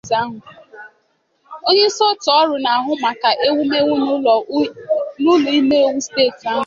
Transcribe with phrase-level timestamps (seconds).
[1.67, 6.59] onyeisi òtù ọrụ na-ahụ maka ewumewu n'ụlọomeiwu steeti ahụ